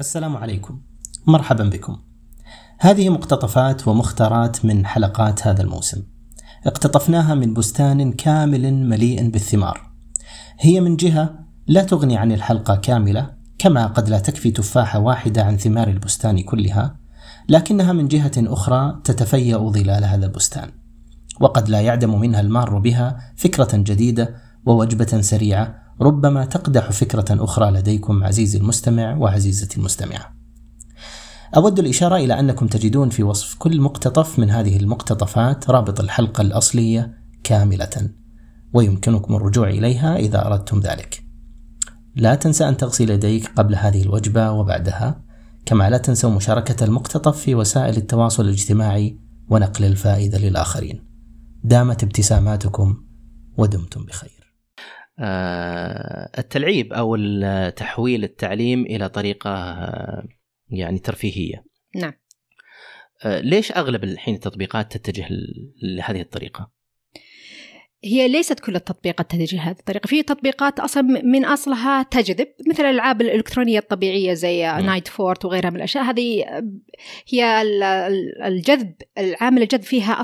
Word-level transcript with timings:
السلام 0.00 0.36
عليكم. 0.36 0.80
مرحبا 1.26 1.64
بكم. 1.64 1.96
هذه 2.78 3.08
مقتطفات 3.08 3.88
ومختارات 3.88 4.64
من 4.64 4.86
حلقات 4.86 5.46
هذا 5.46 5.62
الموسم. 5.62 6.02
اقتطفناها 6.66 7.34
من 7.34 7.54
بستان 7.54 8.12
كامل 8.12 8.74
مليء 8.74 9.30
بالثمار. 9.30 9.90
هي 10.60 10.80
من 10.80 10.96
جهة 10.96 11.38
لا 11.66 11.82
تغني 11.82 12.16
عن 12.16 12.32
الحلقة 12.32 12.76
كاملة 12.76 13.30
كما 13.58 13.86
قد 13.86 14.08
لا 14.08 14.18
تكفي 14.18 14.50
تفاحة 14.50 14.98
واحدة 14.98 15.44
عن 15.44 15.56
ثمار 15.56 15.88
البستان 15.88 16.42
كلها 16.42 16.96
لكنها 17.48 17.92
من 17.92 18.08
جهة 18.08 18.32
أخرى 18.36 19.00
تتفيأ 19.04 19.58
ظلال 19.58 20.04
هذا 20.04 20.26
البستان. 20.26 20.70
وقد 21.40 21.68
لا 21.68 21.80
يعدم 21.80 22.20
منها 22.20 22.40
المار 22.40 22.78
بها 22.78 23.32
فكرة 23.36 23.76
جديدة 23.76 24.34
ووجبة 24.66 25.20
سريعة 25.20 25.83
ربما 26.00 26.44
تقدح 26.44 26.90
فكرة 26.90 27.44
أخرى 27.44 27.70
لديكم 27.70 28.24
عزيزي 28.24 28.58
المستمع 28.58 29.16
وعزيزتي 29.16 29.78
المستمعة. 29.78 30.34
أود 31.56 31.78
الإشارة 31.78 32.16
إلى 32.16 32.40
أنكم 32.40 32.66
تجدون 32.66 33.08
في 33.08 33.22
وصف 33.22 33.54
كل 33.54 33.80
مقتطف 33.80 34.38
من 34.38 34.50
هذه 34.50 34.76
المقتطفات 34.76 35.70
رابط 35.70 36.00
الحلقة 36.00 36.40
الأصلية 36.40 37.14
كاملة، 37.44 38.10
ويمكنكم 38.72 39.34
الرجوع 39.34 39.68
إليها 39.68 40.16
إذا 40.16 40.46
أردتم 40.46 40.80
ذلك. 40.80 41.24
لا 42.16 42.34
تنسى 42.34 42.68
أن 42.68 42.76
تغسل 42.76 43.10
يديك 43.10 43.50
قبل 43.56 43.74
هذه 43.74 44.02
الوجبة 44.02 44.50
وبعدها، 44.50 45.24
كما 45.66 45.90
لا 45.90 45.98
تنسوا 45.98 46.30
مشاركة 46.30 46.84
المقتطف 46.84 47.38
في 47.38 47.54
وسائل 47.54 47.96
التواصل 47.96 48.44
الاجتماعي 48.44 49.18
ونقل 49.48 49.84
الفائدة 49.84 50.38
للآخرين. 50.38 51.04
دامت 51.64 52.02
ابتساماتكم 52.02 52.96
ودمتم 53.56 54.04
بخير. 54.04 54.33
آه، 55.18 56.30
التلعيب 56.38 56.92
أو 56.92 57.16
تحويل 57.70 58.24
التعليم 58.24 58.82
إلى 58.82 59.08
طريقة 59.08 59.50
آه، 59.50 60.28
يعني 60.68 60.98
ترفيهية. 60.98 61.64
نعم. 61.94 62.12
آه، 63.24 63.40
ليش 63.40 63.72
أغلب 63.72 64.04
الحين 64.04 64.34
التطبيقات 64.34 64.96
تتجه 64.96 65.28
لهذه 65.82 66.20
الطريقة؟ 66.20 66.70
هي 68.04 68.28
ليست 68.28 68.60
كل 68.60 68.76
التطبيقات 68.76 69.30
تتجه 69.30 69.60
هذه 69.60 69.76
الطريقة. 69.78 70.06
في 70.06 70.22
تطبيقات 70.22 70.80
أصلا 70.80 71.02
من 71.02 71.44
أصلها 71.44 72.02
تجذب 72.02 72.48
مثل 72.68 72.84
الألعاب 72.84 73.20
الإلكترونية 73.20 73.78
الطبيعية 73.78 74.34
زي 74.34 74.62
نايت 74.62 75.08
فورت 75.08 75.44
وغيرها 75.44 75.70
من 75.70 75.76
الأشياء. 75.76 76.04
هذه 76.04 76.44
هي 77.28 77.62
الجذب 78.44 78.94
العامل 79.18 79.62
الجذب 79.62 79.82
فيها 79.82 80.22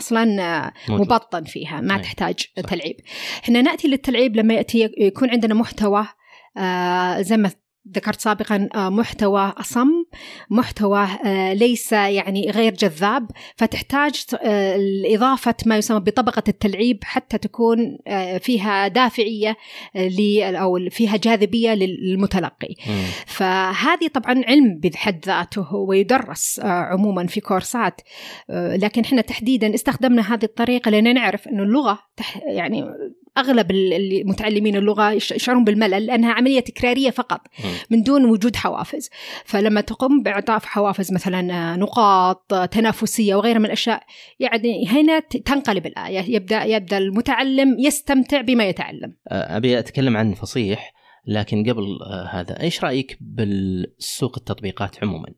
موجود. 0.88 1.06
مبطن 1.06 1.44
فيها 1.44 1.80
ما 1.80 1.98
تحتاج 1.98 2.46
صح. 2.56 2.62
تلعيب. 2.62 2.96
إحنا 3.44 3.62
نأتي 3.62 3.88
للتلعيب 3.88 4.36
لما 4.36 4.54
يأتي 4.54 4.90
يكون 4.98 5.30
عندنا 5.30 5.54
محتوى 5.54 6.06
آه 6.56 7.20
زي 7.20 7.36
ما 7.36 7.50
ذكرت 7.88 8.20
سابقا 8.20 8.68
آه، 8.74 8.88
محتوى 8.88 9.52
أصم 9.56 10.04
محتوى 10.50 11.06
آه، 11.24 11.52
ليس 11.52 11.92
يعني 11.92 12.50
غير 12.50 12.74
جذاب 12.74 13.30
فتحتاج 13.56 14.24
آه، 14.42 14.78
إضافة 15.04 15.54
ما 15.66 15.76
يسمى 15.76 16.00
بطبقة 16.00 16.42
التلعيب 16.48 16.98
حتى 17.04 17.38
تكون 17.38 17.98
فيها 18.40 18.88
دافعية 18.88 19.56
أو 20.42 20.78
فيها 20.90 21.16
جاذبية 21.16 21.74
للمتلقي. 21.74 22.74
فهذه 23.26 24.08
طبعا 24.14 24.42
علم 24.46 24.78
بحد 24.78 25.24
ذاته 25.26 25.74
ويدرس 25.74 26.60
عموما 26.64 27.26
في 27.26 27.40
كورسات. 27.40 28.00
لكن 28.48 29.02
إحنا 29.02 29.20
تحديدا 29.20 29.74
استخدمنا 29.74 30.34
هذه 30.34 30.44
الطريقة 30.44 30.90
لأن 30.90 31.14
نعرف 31.14 31.48
أن 31.48 31.60
اللغة 31.60 31.98
يعني 32.46 32.84
أغلب 33.38 33.70
المتعلمين 33.70 34.76
اللغة 34.76 35.10
يشعرون 35.10 35.64
بالملل 35.64 36.06
لأنها 36.06 36.32
عملية 36.32 36.60
تكرارية 36.60 37.10
فقط 37.10 37.40
من 37.90 38.02
دون 38.02 38.24
وجود 38.24 38.56
حوافز. 38.56 39.10
فلما 39.44 39.80
تقوم 39.80 40.22
باعطاء 40.22 40.58
حوافز 40.58 41.12
مثلا 41.12 41.76
نقاط 41.76 42.54
تنافسية 42.70 43.34
وغيرها 43.34 43.58
من 43.58 43.66
الأشياء 43.66 44.02
يعني 44.40 44.88
هنا 44.88 45.18
تنقلب 45.18 45.86
الآية. 45.86 46.34
يبدا 46.34 46.64
يبدأ 46.64 46.98
المتعلم 46.98 47.76
يستمتع 47.78 48.40
بما 48.40 48.64
يتعلم. 48.64 49.16
أبي 49.28 49.78
أتكلم 49.78 50.16
عن 50.16 50.34
فصيح 50.34 50.92
لكن 51.26 51.70
قبل 51.70 51.98
هذا 52.30 52.60
إيش 52.60 52.84
رأيك 52.84 53.18
بالسوق 53.20 54.38
التطبيقات 54.38 55.02
عموما؟ 55.02 55.28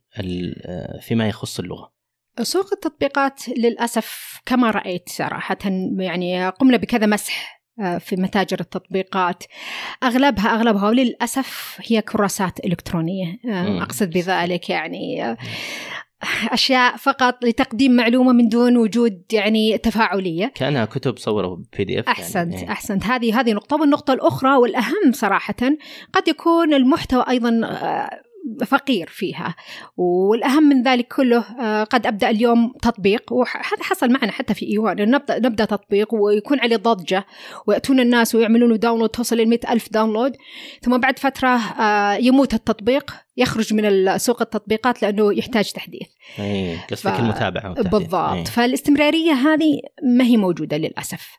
فيما 1.00 1.28
يخص 1.28 1.58
اللغة. 1.58 1.92
سوق 2.40 2.72
التطبيقات 2.72 3.48
للأسف 3.48 4.40
كما 4.46 4.70
رأيت 4.70 5.08
صراحة 5.08 5.58
يعني 5.98 6.48
قمنا 6.48 6.76
بكذا 6.76 7.06
مسح 7.06 7.52
آه، 7.58 7.61
في 7.98 8.16
متاجر 8.16 8.60
التطبيقات. 8.60 9.44
أغلبها 10.02 10.54
أغلبها 10.54 10.88
وللأسف 10.88 11.80
هي 11.86 12.02
كراسات 12.02 12.64
إلكترونية. 12.64 13.38
آه، 13.48 13.82
أقصد 13.82 14.10
بذلك 14.10 14.70
يعني 14.70 15.24
آه، 15.24 15.36
أشياء 16.52 16.96
فقط 16.96 17.44
لتقديم 17.44 17.92
معلومة 17.92 18.32
من 18.32 18.48
دون 18.48 18.76
وجود 18.76 19.22
يعني 19.32 19.78
تفاعلية. 19.78 20.52
كأنها 20.54 20.84
كتب 20.84 21.18
صوروا 21.18 21.56
بي 21.78 21.84
دي 21.84 22.00
اف 22.00 22.08
أحسنت 22.08 22.54
يعني. 22.54 22.72
أحسنت. 22.72 23.04
هذه 23.04 23.40
هذه 23.40 23.52
نقطة. 23.52 23.76
والنقطة 23.76 24.14
الأخرى 24.14 24.56
والأهم 24.56 25.12
صراحة 25.12 25.54
قد 26.12 26.28
يكون 26.28 26.74
المحتوى 26.74 27.24
أيضا 27.28 27.50
فقير 28.66 29.06
فيها. 29.06 29.54
والأهم 29.96 30.62
من 30.62 30.82
ذلك 30.82 31.08
كله 31.16 31.44
آه، 31.60 31.84
قد 31.84 32.06
أبدأ 32.06 32.30
اليوم 32.30 32.72
تطبيق 32.82 33.32
وهذا 33.32 33.82
حصل 33.82 34.10
معنا 34.10 34.32
حتى 34.32 34.54
في 34.54 34.66
إيوان 34.66 35.10
نبدأ, 35.10 35.38
نبدأ 35.38 35.64
تطبيق 35.64 36.14
ويكون 36.14 36.60
عليه 36.60 36.76
ضجة 36.76 37.24
ويأتون 37.66 38.00
الناس 38.00 38.34
ويعملون 38.34 38.78
download 38.78 39.08
توصل 39.08 39.36
ل 39.36 39.58
ألف 39.70 39.92
download 39.92 40.36
ثم 40.82 40.98
بعد 40.98 41.18
فترة 41.18 41.48
آه، 41.48 42.14
يموت 42.14 42.54
التطبيق. 42.54 43.14
يخرج 43.36 43.74
من 43.74 44.18
سوق 44.18 44.42
التطبيقات 44.42 45.02
لأنه 45.02 45.38
يحتاج 45.38 45.72
تحديث. 45.72 46.08
اي 46.38 46.76
قصدك 46.76 47.14
ف... 47.14 47.20
المتابعة 47.20 47.74
بالضبط 47.74 48.14
أي. 48.14 48.44
فالاستمرارية 48.44 49.32
هذه 49.32 49.80
ما 50.16 50.24
هي 50.24 50.36
موجودة 50.36 50.76
للأسف. 50.76 51.38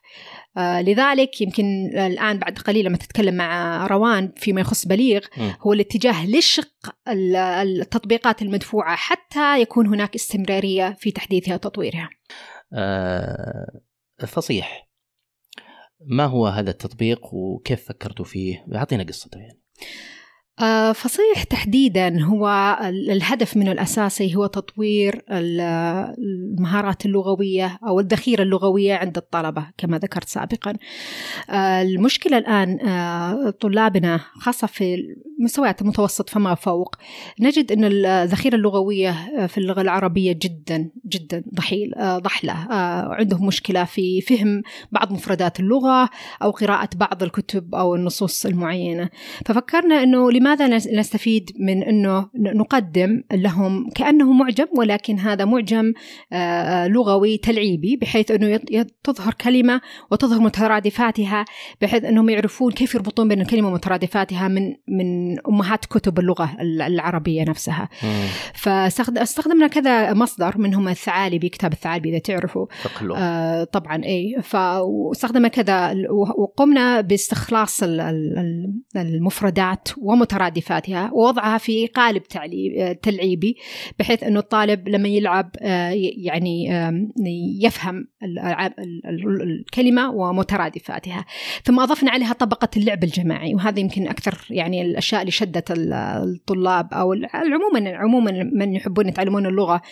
آه 0.56 0.82
لذلك 0.82 1.40
يمكن 1.40 1.90
الآن 1.96 2.38
بعد 2.38 2.58
قليل 2.58 2.84
لما 2.84 2.96
تتكلم 2.96 3.34
مع 3.34 3.86
روان 3.86 4.32
فيما 4.36 4.60
يخص 4.60 4.86
بليغ 4.86 5.20
هو 5.60 5.72
الاتجاه 5.72 6.26
لشق 6.26 6.94
التطبيقات 7.08 8.42
المدفوعة 8.42 8.96
حتى 8.96 9.60
يكون 9.60 9.86
هناك 9.86 10.14
استمرارية 10.14 10.96
في 10.98 11.10
تحديثها 11.10 11.54
وتطويرها 11.54 12.10
آه 12.72 13.80
فصيح 14.26 14.88
ما 16.06 16.24
هو 16.24 16.46
هذا 16.46 16.70
التطبيق 16.70 17.34
وكيف 17.34 17.88
فكرتوا 17.88 18.24
فيه؟ 18.24 18.66
أعطينا 18.74 19.02
قصته 19.02 19.38
يعني 19.38 19.60
فصيح 20.94 21.42
تحديدا 21.50 22.22
هو 22.22 22.76
الهدف 22.82 23.56
منه 23.56 23.72
الأساسي 23.72 24.36
هو 24.36 24.46
تطوير 24.46 25.24
المهارات 25.30 27.06
اللغوية 27.06 27.78
أو 27.86 28.00
الذخيرة 28.00 28.42
اللغوية 28.42 28.94
عند 28.94 29.16
الطلبة 29.16 29.66
كما 29.78 29.98
ذكرت 29.98 30.28
سابقا. 30.28 30.74
آه، 31.50 31.82
المشكلة 31.82 32.38
الآن 32.38 32.88
آه، 32.88 33.50
طلابنا 33.50 34.20
خاصة 34.34 34.66
في 34.66 34.96
مستويات 35.40 35.82
المتوسط 35.82 36.30
فما 36.30 36.54
فوق 36.54 36.96
نجد 37.40 37.72
إن 37.72 37.84
الذخيرة 37.84 38.54
اللغوية 38.56 39.46
في 39.46 39.58
اللغة 39.58 39.80
العربية 39.80 40.32
جدا 40.42 40.90
جدا 41.06 41.44
ضحيل 41.54 41.92
ضحلة 41.98 42.52
عندهم 43.14 43.46
مشكلة 43.46 43.84
في 43.84 44.20
فهم 44.20 44.62
بعض 44.92 45.12
مفردات 45.12 45.60
اللغة 45.60 46.10
أو 46.42 46.50
قراءة 46.50 46.88
بعض 46.96 47.22
الكتب 47.22 47.74
أو 47.74 47.94
النصوص 47.94 48.46
المعينة 48.46 49.10
ففكرنا 49.46 50.02
إنه 50.02 50.30
لماذا 50.44 50.68
نستفيد 50.68 51.50
من 51.58 51.82
أنه 51.82 52.28
نقدم 52.34 53.22
لهم 53.32 53.90
كأنه 53.94 54.32
معجم 54.32 54.66
ولكن 54.76 55.18
هذا 55.18 55.44
معجم 55.44 55.92
آه، 56.32 56.36
آه، 56.36 56.88
لغوي 56.88 57.36
تلعيبي 57.36 57.96
بحيث 57.96 58.30
أنه 58.30 58.60
تظهر 59.04 59.34
كلمة 59.34 59.80
وتظهر 60.10 60.40
مترادفاتها 60.40 61.44
بحيث 61.82 62.04
أنهم 62.04 62.28
يعرفون 62.28 62.72
كيف 62.72 62.94
يربطون 62.94 63.28
بين 63.28 63.40
الكلمة 63.40 63.68
ومترادفاتها 63.68 64.48
من 64.48 64.74
من 64.88 65.38
أمهات 65.48 65.84
كتب 65.84 66.18
اللغة 66.18 66.56
العربية 66.60 67.44
نفسها. 67.44 67.88
فاستخدمنا 68.54 69.66
كذا 69.66 70.14
مصدر 70.14 70.58
منهم 70.58 70.88
الثعالبي 70.88 71.48
كتاب 71.48 71.72
الثعالبي 71.72 72.10
إذا 72.10 72.18
تعرفوا 72.18 72.66
آه 73.16 73.64
طبعا 73.64 74.04
أي. 74.04 74.36
فاستخدمنا 74.42 75.48
كذا 75.48 75.94
وقمنا 76.38 77.00
باستخلاص 77.00 77.82
المفردات 78.96 79.88
ومترادفاتها 79.98 80.33
مترادفاتها 80.34 81.10
ووضعها 81.12 81.58
في 81.58 81.86
قالب 81.86 82.22
تلعيبي 83.02 83.56
بحيث 83.98 84.22
أنه 84.22 84.40
الطالب 84.40 84.88
لما 84.88 85.08
يلعب 85.08 85.50
آه، 85.60 85.92
يعني 86.16 86.68
يفهم 87.62 88.08
الكلمة 89.42 90.10
ومترادفاتها. 90.10 91.24
ثم 91.64 91.80
أضفنا 91.80 92.10
عليها 92.10 92.32
طبقة 92.32 92.68
اللعب 92.76 93.04
الجماعي 93.04 93.54
وهذا 93.54 93.80
يمكن 93.80 94.08
أكثر 94.08 94.38
يعني 94.50 94.82
الأشياء 94.82 95.20
اللي 95.20 95.30
شدت 95.30 95.70
الطلاب 95.70 96.94
أو 96.94 97.14
عموما 97.34 97.96
عموما 97.96 98.50
من 98.52 98.74
يحبون 98.74 99.08
يتعلمون 99.08 99.46
اللغة 99.46 99.82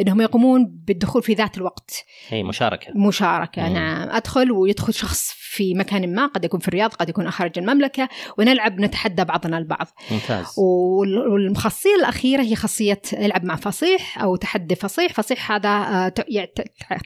أنهم 0.00 0.20
يقومون 0.20 0.80
بالدخول 0.86 1.22
في 1.22 1.34
ذات 1.34 1.56
الوقت. 1.58 2.04
أي 2.32 2.42
مشاركة. 2.42 2.92
مشاركة 2.96 3.68
مم. 3.68 3.74
نعم. 3.74 4.08
أدخل 4.08 4.52
ويدخل 4.52 4.94
شخص 4.94 5.41
في 5.52 5.74
مكان 5.74 6.14
ما 6.14 6.26
قد 6.26 6.44
يكون 6.44 6.60
في 6.60 6.68
الرياض 6.68 6.94
قد 6.94 7.08
يكون 7.08 7.30
خارج 7.30 7.58
المملكة 7.58 8.08
ونلعب 8.38 8.80
نتحدى 8.80 9.24
بعضنا 9.24 9.58
البعض. 9.58 9.86
ممتاز. 10.10 10.46
والخاصية 10.58 11.94
الأخيرة 11.94 12.42
هي 12.42 12.56
خاصية 12.56 13.00
العب 13.12 13.44
مع 13.44 13.56
فصيح 13.56 14.22
أو 14.22 14.36
تحدي 14.36 14.74
فصيح. 14.74 15.12
فصيح 15.12 15.52
هذا 15.52 15.68
آه، 15.68 16.08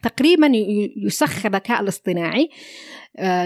تقريبا 0.03 0.51
يسخر 0.97 1.49
الذكاء 1.49 1.81
الاصطناعي. 1.81 2.51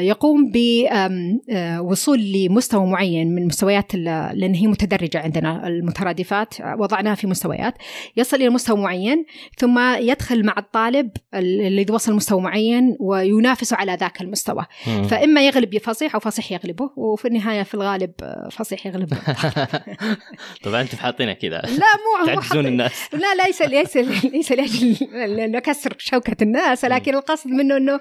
يقوم 0.00 0.52
بوصول 0.54 2.18
آه، 2.18 2.22
لمستوى 2.22 2.86
معين 2.86 3.34
من 3.34 3.46
مستويات 3.46 3.94
لأن 3.94 4.54
هي 4.54 4.66
متدرجة 4.66 5.18
عندنا 5.18 5.66
المترادفات 5.66 6.54
وضعناها 6.78 7.14
في 7.14 7.26
مستويات. 7.26 7.74
يصل 8.16 8.36
إلى 8.36 8.48
مستوى 8.48 8.76
معين 8.76 9.24
ثم 9.58 9.78
يدخل 9.78 10.44
مع 10.44 10.54
الطالب 10.58 11.10
اللي 11.34 11.86
وصل 11.90 12.14
مستوى 12.14 12.40
معين 12.40 12.96
وينافسه 13.00 13.76
على 13.76 13.96
ذاك 14.00 14.20
المستوى. 14.20 14.66
مم. 14.86 15.02
فإما 15.02 15.46
يغلب 15.46 15.78
فصيح 15.78 16.14
أو 16.14 16.20
فصيح 16.20 16.52
يغلبه 16.52 16.90
وفي 16.96 17.28
النهاية 17.28 17.62
في 17.62 17.74
الغالب 17.74 18.12
آه، 18.22 18.48
فصيح 18.52 18.86
يغلبه. 18.86 19.16
طبعا 20.64 20.80
أنتم 20.80 20.96
حاطينها 20.96 21.32
كذا. 21.32 21.60
لا 21.60 21.86
مو 22.20 22.26
تعجزون 22.26 22.66
الناس. 22.66 23.08
لا 23.12 23.44
ليس 23.46 23.62
ليس 23.62 23.96
ليس 24.24 24.52
لأجل 24.52 24.96
نكسر 25.50 25.94
شوكة 25.98 26.36
الناس 26.42 26.84
لكن 26.84 27.14
القصد 27.14 27.50
منه 27.50 27.76
أنه 27.76 28.00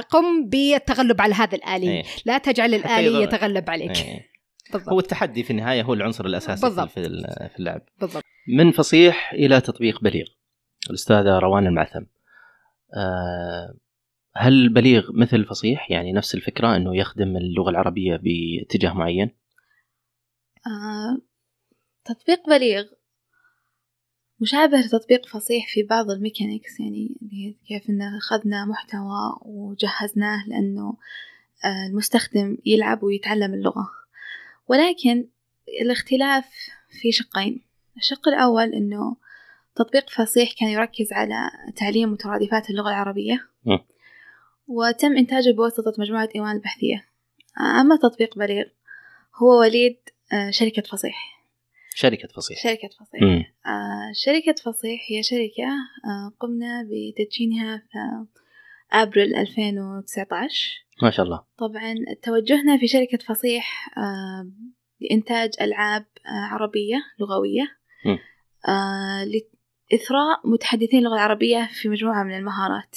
قم 0.00 0.44
ب 0.48 0.73
التغلب 0.76 1.20
على 1.20 1.34
هذه 1.34 1.54
الآلية 1.54 1.90
إيه. 1.90 2.04
لا 2.24 2.38
تجعل 2.38 2.74
الآلية 2.74 3.18
يتغلب 3.18 3.70
عليك 3.70 3.96
إيه. 3.96 4.30
بالضبط. 4.72 4.92
هو 4.92 4.98
التحدي 4.98 5.42
في 5.42 5.50
النهاية 5.50 5.82
هو 5.82 5.94
العنصر 5.94 6.26
الأساسي 6.26 6.66
بالضبط. 6.66 6.88
في 6.88 7.02
في 7.48 7.58
اللعب 7.58 7.82
بالضبط. 8.00 8.22
من 8.48 8.72
فصيح 8.72 9.32
إلى 9.32 9.60
تطبيق 9.60 10.00
بليغ 10.00 10.26
الأستاذة 10.90 11.38
روان 11.38 11.66
المعثم 11.66 12.04
أه 12.96 13.74
هل 14.36 14.68
بليغ 14.68 15.10
مثل 15.12 15.44
فصيح 15.44 15.90
يعني 15.90 16.12
نفس 16.12 16.34
الفكرة 16.34 16.76
أنه 16.76 16.96
يخدم 16.96 17.36
اللغة 17.36 17.70
العربية 17.70 18.16
باتجاه 18.16 18.92
معين؟ 18.92 19.30
آه 20.66 21.18
تطبيق 22.04 22.48
بليغ 22.48 22.84
مشابه 24.44 24.80
لتطبيق 24.80 25.26
فصيح 25.26 25.66
في 25.68 25.82
بعض 25.82 26.10
الميكانيكس 26.10 26.80
يعني 26.80 27.16
كيف 27.68 27.90
إن 27.90 28.02
أخذنا 28.02 28.64
محتوى 28.64 29.38
وجهزناه 29.42 30.44
لأنه 30.48 30.96
آه، 31.64 31.86
المستخدم 31.90 32.56
يلعب 32.66 33.02
ويتعلم 33.02 33.54
اللغة. 33.54 33.86
ولكن 34.68 35.28
الاختلاف 35.82 36.44
في 37.00 37.12
شقين. 37.12 37.64
الشق 37.96 38.28
الأول 38.28 38.72
إنه 38.74 39.16
تطبيق 39.76 40.10
فصيح 40.10 40.52
كان 40.60 40.68
يركز 40.68 41.12
على 41.12 41.50
تعليم 41.76 42.12
مترادفات 42.12 42.70
اللغة 42.70 42.88
العربية. 42.88 43.48
وتم 44.66 45.16
إنتاجه 45.16 45.50
بواسطة 45.50 45.92
مجموعة 45.98 46.28
إيوان 46.34 46.56
البحثية. 46.56 47.04
أما 47.80 47.96
تطبيق 47.96 48.38
بليغ 48.38 48.64
هو 49.36 49.60
وليد 49.60 49.96
آه، 50.32 50.50
شركة 50.50 50.82
فصيح. 50.82 51.33
شركة 51.94 52.28
فصيح. 52.28 52.62
شركة 52.62 52.88
فصيح. 52.88 53.22
آه 53.66 54.12
شركة 54.14 54.54
فصيح 54.64 55.00
هي 55.10 55.22
شركة 55.22 55.68
آه 56.04 56.32
قمنا 56.40 56.88
بتدشينها 56.90 57.78
في 57.78 58.26
أبريل 58.92 59.34
2019 59.36 60.84
ما 61.02 61.10
شاء 61.10 61.26
الله. 61.26 61.44
طبعا 61.58 61.94
توجهنا 62.22 62.78
في 62.78 62.88
شركة 62.88 63.18
فصيح 63.18 63.98
آه 63.98 64.50
لإنتاج 65.00 65.50
ألعاب 65.60 66.06
آه 66.26 66.54
عربية 66.54 66.96
لغوية. 67.20 67.68
آه 68.68 69.24
لإثراء 69.24 70.40
متحدثين 70.44 70.98
اللغة 70.98 71.14
العربية 71.14 71.68
في 71.72 71.88
مجموعة 71.88 72.22
من 72.22 72.36
المهارات. 72.36 72.96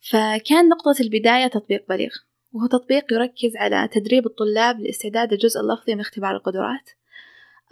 فكان 0.00 0.68
نقطة 0.68 0.94
البداية 1.00 1.46
تطبيق 1.46 1.88
بليغ 1.88 2.10
وهو 2.52 2.66
تطبيق 2.66 3.12
يركز 3.12 3.56
على 3.56 3.88
تدريب 3.92 4.26
الطلاب 4.26 4.80
لاستعداد 4.80 5.32
الجزء 5.32 5.60
اللفظي 5.60 5.94
من 5.94 6.00
اختبار 6.00 6.36
القدرات. 6.36 6.90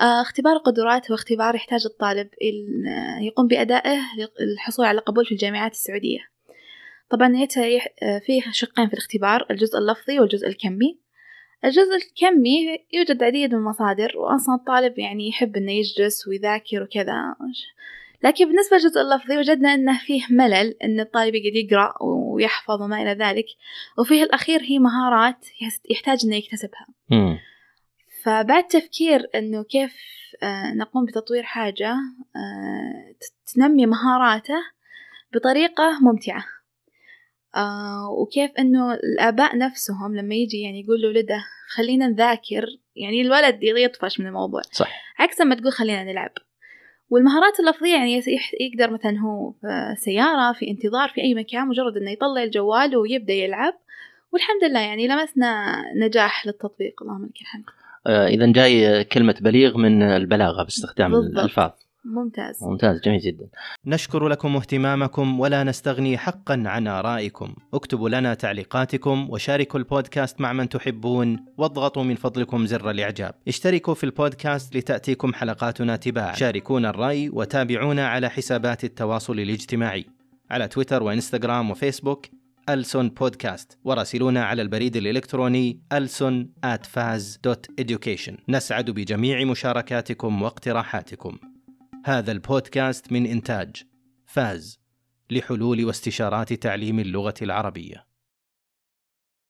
اختبار 0.01 0.57
القدرات 0.57 1.11
هو 1.11 1.15
اختبار 1.15 1.55
يحتاج 1.55 1.87
الطالب 1.87 2.29
يقوم 3.21 3.47
بأدائه 3.47 4.01
للحصول 4.41 4.87
على 4.87 5.01
قبول 5.01 5.27
في 5.27 5.33
الجامعات 5.33 5.73
السعودية. 5.73 6.19
طبعا 7.11 7.29
آه، 8.03 8.19
فيه 8.19 8.43
شقين 8.53 8.87
في 8.87 8.93
الاختبار 8.93 9.47
الجزء 9.51 9.79
اللفظي 9.79 10.21
والجزء 10.21 10.49
الكمي. 10.49 10.99
الجزء 11.65 11.95
الكمي 11.97 12.79
يوجد 12.93 13.23
عديد 13.23 13.55
من 13.55 13.61
المصادر 13.61 14.13
وأصلا 14.17 14.55
الطالب 14.55 14.99
يعني 14.99 15.29
يحب 15.29 15.57
إنه 15.57 15.73
يجلس 15.73 16.29
ويذاكر 16.29 16.83
وكذا. 16.83 17.35
لكن 18.25 18.45
بالنسبة 18.45 18.77
للجزء 18.77 19.01
اللفظي 19.01 19.39
وجدنا 19.39 19.75
أنه 19.75 19.99
فيه 19.99 20.23
ملل 20.31 20.75
أن 20.85 21.01
الطالب 21.01 21.35
يقعد 21.35 21.57
يقرأ 21.57 21.95
ويحفظ 22.03 22.83
وما 22.83 23.03
إلى 23.03 23.25
ذلك. 23.25 23.47
وفيه 23.99 24.23
الأخير 24.23 24.61
هي 24.63 24.79
مهارات 24.79 25.47
يحتاج 25.91 26.19
أنه 26.25 26.37
يكتسبها. 26.37 26.87
فبعد 28.25 28.67
تفكير 28.67 29.29
إنه 29.35 29.63
كيف 29.63 29.97
آه، 30.43 30.75
نقوم 30.75 31.05
بتطوير 31.05 31.43
حاجة 31.43 31.93
آه، 32.37 33.15
تنمي 33.55 33.87
مهاراته 33.87 34.63
بطريقة 35.35 35.99
ممتعة. 36.03 36.45
آه، 37.57 38.11
وكيف 38.11 38.51
إنه 38.59 38.95
الآباء 38.95 39.59
نفسهم 39.59 40.17
لما 40.17 40.35
يجي 40.35 40.61
يعني 40.61 40.81
يقول 40.81 41.01
لولده 41.01 41.45
خلينا 41.69 42.09
نذاكر 42.09 42.67
يعني 42.97 43.23
الولد 43.23 43.59
يطفش 43.63 44.21
من 44.21 44.27
الموضوع. 44.27 44.63
صح. 44.73 44.91
عكس 45.19 45.41
ما 45.41 45.55
تقول 45.55 45.73
خلينا 45.73 46.05
نلعب. 46.05 46.33
والمهارات 47.11 47.61
اللفظية 47.61 47.95
يعني 47.95 48.23
يقدر 48.61 48.91
مثلا 48.91 49.19
هو 49.19 49.53
في 49.53 49.95
سيارة 49.99 50.53
في 50.53 50.71
انتظار 50.71 51.09
في 51.09 51.21
أي 51.21 51.35
مكان 51.35 51.69
مجرد 51.69 51.97
إنه 51.97 52.11
يطلع 52.11 52.43
الجوال 52.43 52.97
ويبدأ 52.97 53.33
يلعب. 53.33 53.75
والحمد 54.33 54.65
لله 54.65 54.81
يعني 54.81 55.09
لمسنا 55.09 55.83
نجاح 55.97 56.47
للتطبيق. 56.47 57.03
اللهم 57.03 57.25
لك 57.25 57.41
الحمد. 57.41 57.65
إذا 58.07 58.53
جاي 58.53 59.05
كلمة 59.05 59.37
بليغ 59.41 59.77
من 59.77 60.03
البلاغة 60.03 60.63
باستخدام 60.63 61.13
بالضبط. 61.13 61.39
الألفاظ. 61.39 61.71
ممتاز. 62.05 62.59
ممتاز 62.63 63.01
جميل 63.01 63.21
جدا. 63.21 63.47
نشكر 63.87 64.29
لكم 64.29 64.57
اهتمامكم 64.57 65.41
ولا 65.41 65.65
نستغني 65.65 66.19
حقا 66.19 66.63
عن 66.67 66.87
آرائكم. 66.87 67.55
اكتبوا 67.75 68.09
لنا 68.09 68.35
تعليقاتكم 68.35 69.31
وشاركوا 69.31 69.81
البودكاست 69.81 70.41
مع 70.41 70.53
من 70.53 70.69
تحبون. 70.69 71.45
واضغطوا 71.59 72.03
من 72.03 72.15
فضلكم 72.15 72.67
زر 72.67 72.91
الإعجاب. 72.91 73.35
اشتركوا 73.49 73.95
في 73.95 74.05
البودكاست 74.05 74.77
لتأتيكم 74.77 75.35
حلقاتنا 75.35 75.97
تباعا. 75.97 76.35
شاركونا 76.35 76.91
الرأي 76.91 77.29
وتابعونا 77.29 78.09
على 78.09 78.29
حسابات 78.29 78.85
التواصل 78.85 79.41
الاجتماعي. 79.41 80.07
على 80.51 80.69
تويتر 80.69 81.03
وإنستغرام 81.03 81.71
وفيسبوك 81.71 82.27
ألسون 82.69 83.09
بودكاست. 83.09 83.79
وراسلونا 83.85 84.45
على 84.45 84.63
البريد 84.63 84.97
الإلكتروني 84.97 85.81
ألسون 85.93 86.53
education. 87.81 88.35
نسعد 88.49 88.91
بجميع 88.91 89.45
مشاركاتكم 89.45 90.43
واقتراحاتكم. 90.43 91.39
هذا 92.05 92.33
البودكاست 92.33 93.13
من 93.13 93.27
إنتاج 93.27 93.83
فاز 94.27 94.81
لحلول 95.31 95.85
واستشارات 95.85 96.53
تعليم 96.53 97.01
اللغة 97.01 97.35
العربية. 97.43 98.14